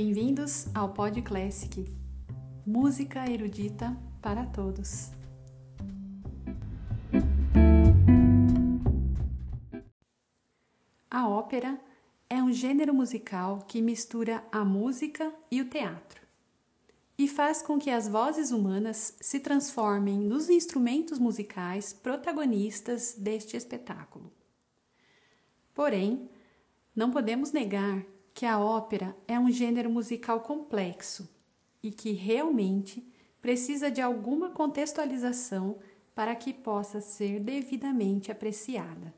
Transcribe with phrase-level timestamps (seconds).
[0.00, 1.84] Bem-vindos ao Pod Classic,
[2.64, 5.10] música erudita para todos.
[11.10, 11.80] A ópera
[12.30, 16.22] é um gênero musical que mistura a música e o teatro
[17.18, 24.30] e faz com que as vozes humanas se transformem nos instrumentos musicais protagonistas deste espetáculo.
[25.74, 26.30] Porém,
[26.94, 28.06] não podemos negar
[28.38, 31.28] que a ópera é um gênero musical complexo
[31.82, 33.04] e que realmente
[33.42, 35.80] precisa de alguma contextualização
[36.14, 39.12] para que possa ser devidamente apreciada.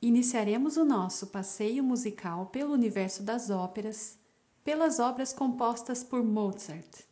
[0.00, 4.18] Iniciaremos o nosso passeio musical pelo universo das óperas
[4.64, 7.02] pelas obras compostas por Mozart.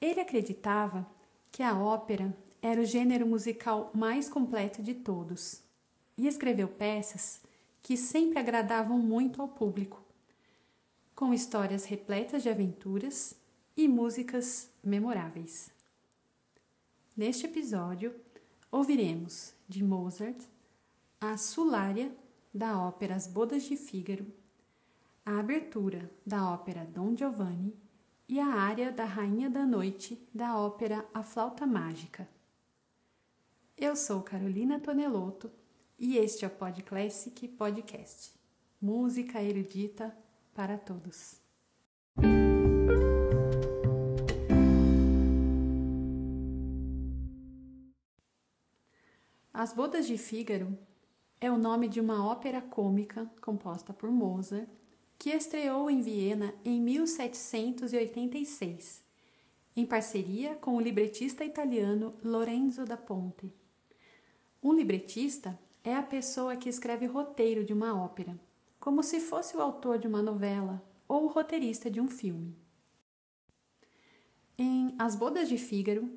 [0.00, 1.06] Ele acreditava
[1.52, 5.60] que a ópera era o gênero musical mais completo de todos
[6.16, 7.46] e escreveu peças
[7.82, 10.02] que sempre agradavam muito ao público,
[11.14, 13.34] com histórias repletas de aventuras
[13.76, 15.70] e músicas memoráveis.
[17.16, 18.14] Neste episódio,
[18.70, 20.44] ouviremos de Mozart
[21.20, 22.14] a Sulária
[22.54, 24.26] da ópera As Bodas de Fígaro
[25.28, 27.76] a abertura da ópera Dom Giovanni
[28.26, 32.26] e a área da Rainha da Noite da ópera A Flauta Mágica.
[33.76, 35.50] Eu sou Carolina Tonelotto
[35.98, 38.30] e este é o Pod Classic Podcast.
[38.80, 40.16] Música erudita
[40.54, 41.40] para todos.
[49.52, 50.78] As Bodas de Fígaro
[51.40, 54.68] é o nome de uma ópera cômica composta por Mozart
[55.18, 59.02] que estreou em Viena em 1786,
[59.74, 63.52] em parceria com o libretista italiano Lorenzo da Ponte.
[64.62, 65.58] Um libretista
[65.88, 68.38] é a pessoa que escreve roteiro de uma ópera,
[68.78, 72.54] como se fosse o autor de uma novela ou o roteirista de um filme.
[74.58, 76.10] Em As Bodas de Fígaro,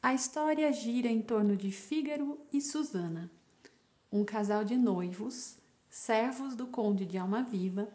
[0.00, 3.28] a história gira em torno de Fígaro e Susana,
[4.12, 5.56] um casal de noivos,
[5.90, 7.88] servos do conde de Almaviva,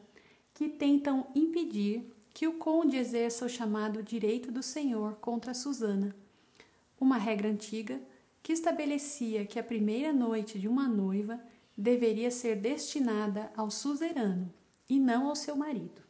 [0.53, 6.13] que tentam impedir que o conde exerça o chamado direito do senhor contra Susana,
[7.00, 8.01] uma regra antiga
[8.43, 11.39] que estabelecia que a primeira noite de uma noiva
[11.75, 14.53] deveria ser destinada ao suzerano
[14.87, 16.03] e não ao seu marido.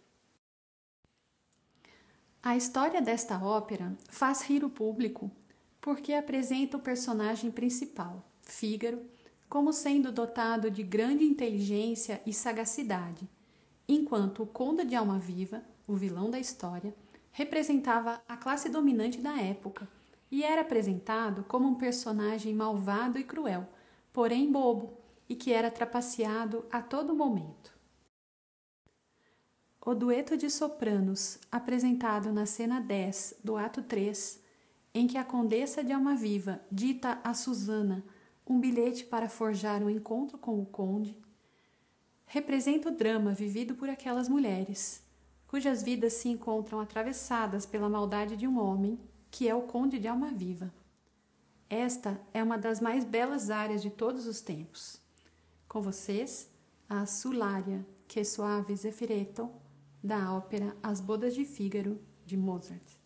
[2.42, 5.32] A história desta ópera faz rir o público
[5.80, 9.02] porque apresenta o personagem principal, Fígaro,
[9.48, 13.30] como sendo dotado de grande inteligência e sagacidade
[13.88, 16.96] enquanto o Conde de Alma Viva, o vilão da história,
[17.32, 19.88] representava a classe dominante da época
[20.34, 23.68] e era apresentado como um personagem malvado e cruel,
[24.12, 24.98] porém bobo,
[25.30, 27.72] e que era trapaceado a todo momento.
[29.80, 34.42] O dueto de sopranos, apresentado na cena 10 do ato 3,
[34.96, 38.04] em que a condessa de Alma Viva dita a Susana
[38.48, 41.16] um bilhete para forjar um encontro com o conde,
[42.26, 45.04] representa o drama vivido por aquelas mulheres,
[45.46, 49.00] cujas vidas se encontram atravessadas pela maldade de um homem,
[49.34, 50.72] que é o Conde de Alma Viva.
[51.68, 55.02] Esta é uma das mais belas áreas de todos os tempos.
[55.68, 56.52] Com vocês,
[56.88, 59.50] a Sulária, que suave Zefireto,
[60.04, 63.03] da ópera As Bodas de Fígaro, de Mozart.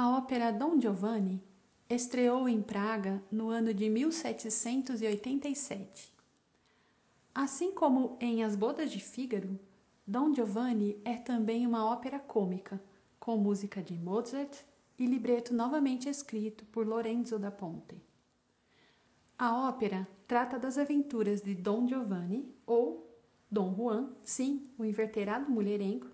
[0.00, 1.44] A ópera Don Giovanni
[1.86, 6.10] estreou em Praga no ano de 1787.
[7.34, 9.60] Assim como em As Bodas de Fígaro,
[10.06, 12.82] Don Giovanni é também uma ópera cômica,
[13.18, 14.64] com música de Mozart
[14.98, 18.02] e libreto novamente escrito por Lorenzo da Ponte.
[19.38, 23.06] A ópera trata das aventuras de Don Giovanni, ou
[23.50, 26.06] Dom Juan, sim, o inverterado mulherengo,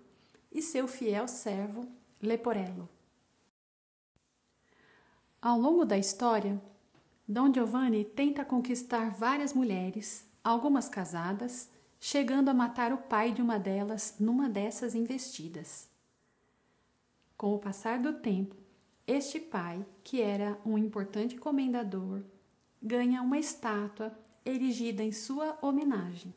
[0.51, 1.87] e seu fiel servo
[2.21, 2.96] Leporello.
[5.39, 6.59] Ao longo da história,
[7.27, 11.69] Dom Giovanni tenta conquistar várias mulheres, algumas casadas,
[11.99, 15.87] chegando a matar o pai de uma delas numa dessas investidas.
[17.37, 18.55] Com o passar do tempo,
[19.05, 22.23] este pai, que era um importante comendador,
[22.81, 26.33] ganha uma estátua erigida em sua homenagem.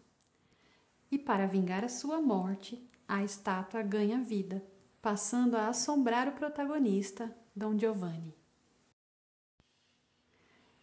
[1.11, 4.62] E para vingar a sua morte, a estátua ganha vida,
[5.00, 8.39] passando a assombrar o protagonista, Dom Giovanni.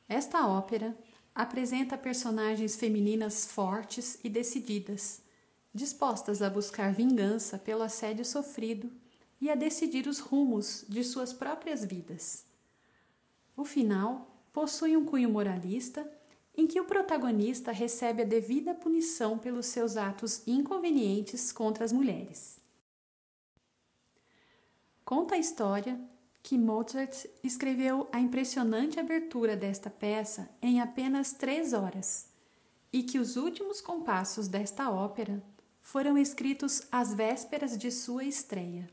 [0.07, 0.97] Esta ópera
[1.35, 5.21] apresenta personagens femininas fortes e decididas,
[5.73, 8.91] dispostas a buscar vingança pelo assédio sofrido
[9.39, 12.45] e a decidir os rumos de suas próprias vidas.
[13.55, 16.09] O final possui um cunho moralista
[16.55, 22.59] em que o protagonista recebe a devida punição pelos seus atos inconvenientes contra as mulheres.
[25.05, 25.99] Conta a história
[26.47, 32.29] que Mozart escreveu a impressionante abertura desta peça em apenas três horas
[32.93, 35.43] e que os últimos compassos desta ópera
[35.81, 38.89] foram escritos às vésperas de sua estreia.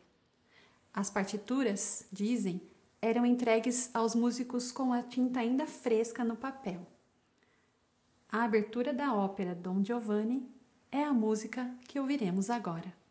[0.93, 2.61] As partituras, dizem,
[3.01, 6.85] eram entregues aos músicos com a tinta ainda fresca no papel.
[8.33, 10.45] A abertura da ópera Don Giovanni
[10.91, 13.04] é a música que ouviremos agora.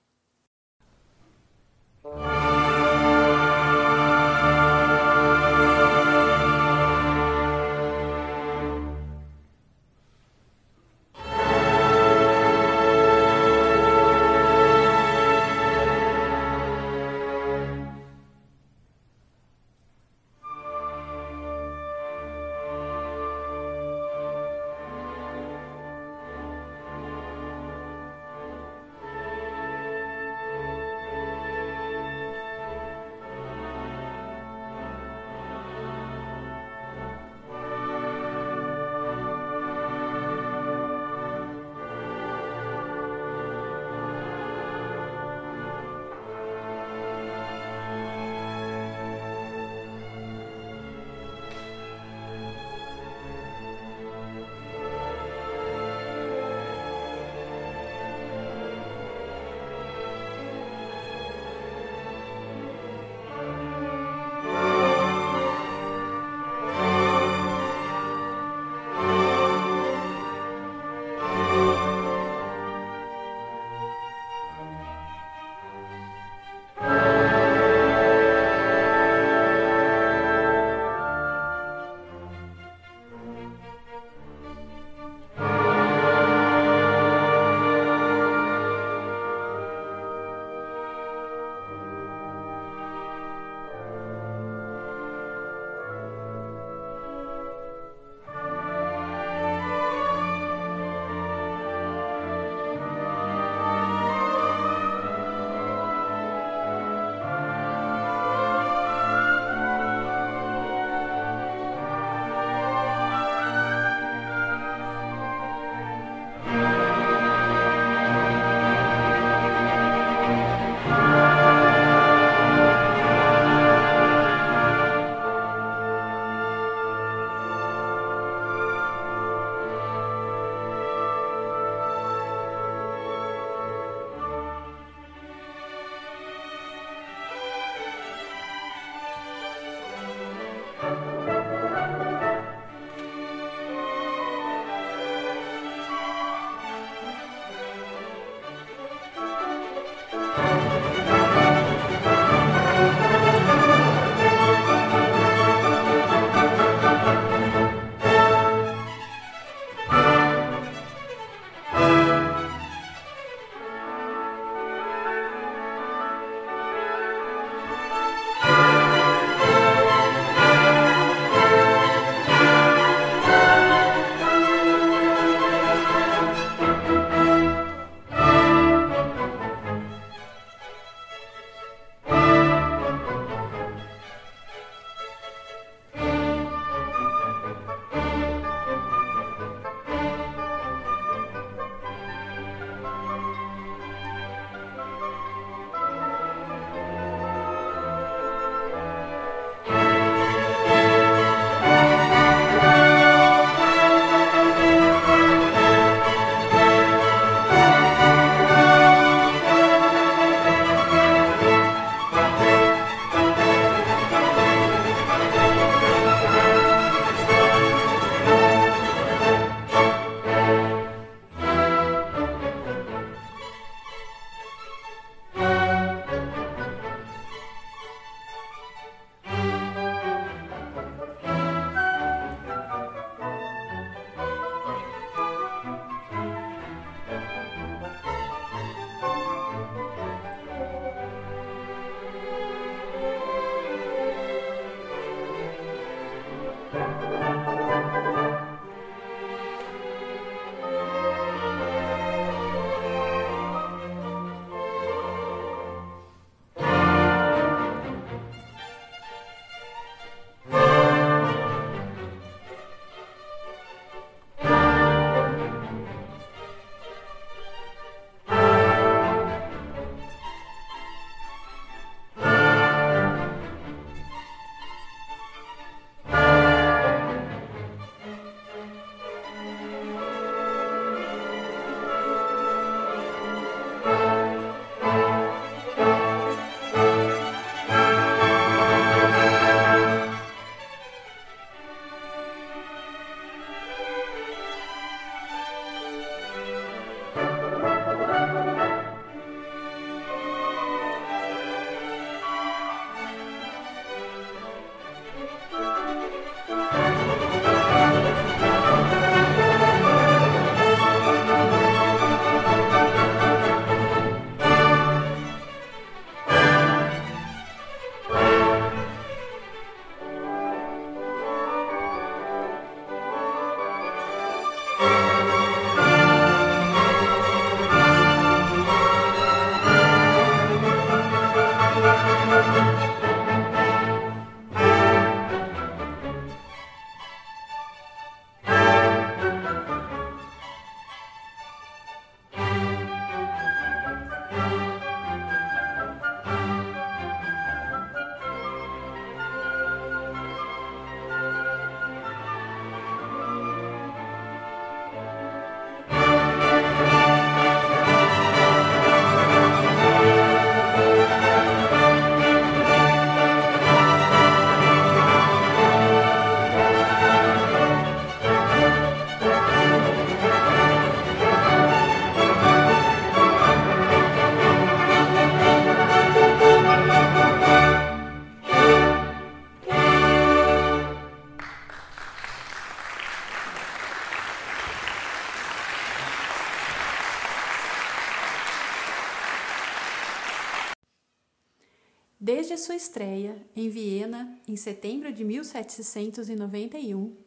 [392.93, 397.17] Estreia em Viena em setembro de 1791,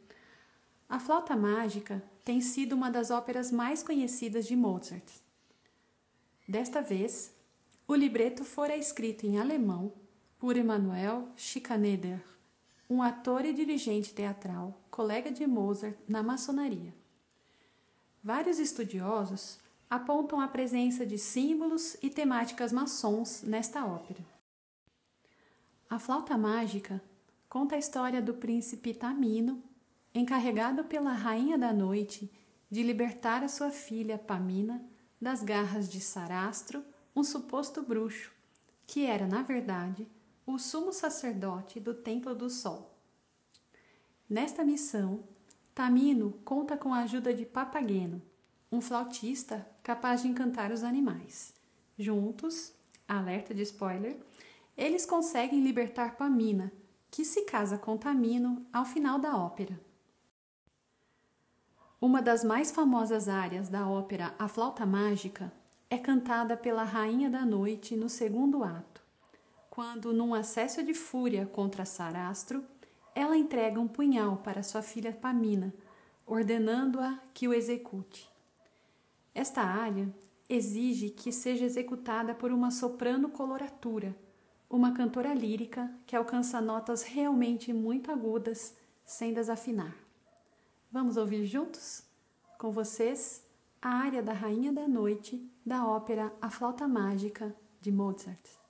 [0.88, 5.02] a Flauta Mágica tem sido uma das óperas mais conhecidas de Mozart.
[6.46, 7.34] Desta vez,
[7.88, 9.92] o libreto fora escrito em alemão
[10.38, 12.22] por Emanuel Schikaneder,
[12.88, 16.94] um ator e dirigente teatral, colega de Mozart na maçonaria.
[18.22, 19.58] Vários estudiosos
[19.90, 24.35] apontam a presença de símbolos e temáticas maçons nesta ópera.
[25.88, 27.00] A flauta mágica
[27.48, 29.62] conta a história do príncipe Tamino,
[30.12, 32.28] encarregado pela rainha da noite
[32.68, 34.84] de libertar a sua filha Pamina
[35.20, 38.32] das garras de Sarastro, um suposto bruxo,
[38.84, 40.08] que era, na verdade,
[40.44, 42.92] o sumo sacerdote do Templo do Sol.
[44.28, 45.22] Nesta missão,
[45.72, 48.20] Tamino conta com a ajuda de Papageno,
[48.72, 51.54] um flautista capaz de encantar os animais.
[51.96, 52.72] Juntos,
[53.06, 54.18] alerta de spoiler,
[54.76, 56.70] eles conseguem libertar Pamina,
[57.10, 59.80] que se casa com Tamino ao final da ópera.
[61.98, 65.50] Uma das mais famosas áreas da ópera A Flauta Mágica
[65.88, 69.00] é cantada pela Rainha da Noite no segundo ato,
[69.70, 72.62] quando, num acesso de fúria contra Sarastro,
[73.14, 75.72] ela entrega um punhal para sua filha Pamina,
[76.26, 78.28] ordenando-a que o execute.
[79.34, 80.12] Esta área
[80.50, 84.14] exige que seja executada por uma soprano coloratura
[84.68, 89.94] uma cantora lírica que alcança notas realmente muito agudas sem desafinar.
[90.90, 92.04] Vamos ouvir juntos?
[92.58, 93.44] Com vocês,
[93.80, 98.65] a área da Rainha da Noite da ópera A Flauta Mágica de Mozart.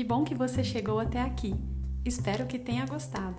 [0.00, 1.54] Que bom que você chegou até aqui.
[2.06, 3.36] Espero que tenha gostado.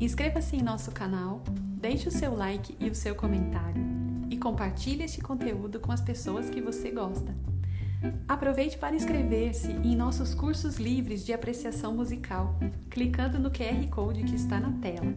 [0.00, 1.40] Inscreva-se em nosso canal,
[1.80, 3.80] deixe o seu like e o seu comentário
[4.28, 7.32] e compartilhe este conteúdo com as pessoas que você gosta.
[8.26, 12.58] Aproveite para inscrever-se em nossos cursos livres de apreciação musical,
[12.90, 15.14] clicando no QR Code que está na tela.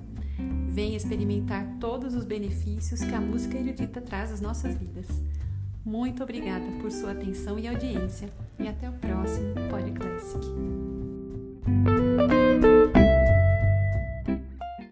[0.68, 5.08] Venha experimentar todos os benefícios que a música erudita traz às nossas vidas.
[5.84, 8.30] Muito obrigada por sua atenção e audiência
[8.62, 10.42] e até o próximo Pod Classic.